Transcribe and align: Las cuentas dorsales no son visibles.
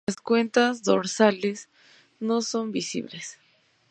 Las 0.07 0.15
cuentas 0.17 0.81
dorsales 0.81 1.69
no 2.19 2.41
son 2.41 2.71
visibles. 2.71 3.37